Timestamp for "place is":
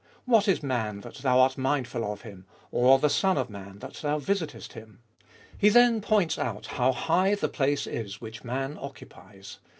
7.47-8.19